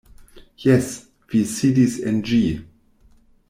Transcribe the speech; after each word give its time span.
Jes; 0.63 0.87
vi 1.33 1.41
sidis 1.51 1.99
en 2.13 2.19
ĝi. 2.31 2.43